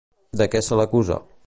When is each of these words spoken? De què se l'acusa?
De 0.41 0.47
què 0.55 0.61
se 0.69 0.79
l'acusa? 0.81 1.21